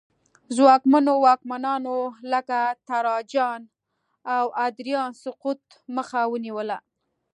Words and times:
ځواکمنو 0.55 1.13
واکمنانو 1.25 1.97
لکه 2.33 2.59
تراجان 2.87 3.61
او 4.35 4.45
ادریان 4.67 5.11
سقوط 5.23 5.61
مخه 5.95 6.21
ونیوله 6.33 6.77